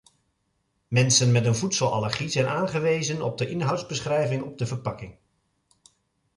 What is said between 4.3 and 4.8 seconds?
op de